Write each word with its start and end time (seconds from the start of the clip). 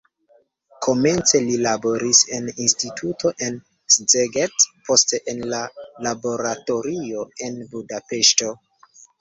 Komence 0.85 1.41
li 1.49 1.57
laboris 1.65 2.21
en 2.37 2.47
instituto 2.63 3.33
en 3.49 3.59
Szeged, 3.97 4.67
poste 4.89 5.21
en 5.35 5.45
laboratorio 6.07 7.29
en 7.51 7.63
Budapeŝto. 7.77 8.53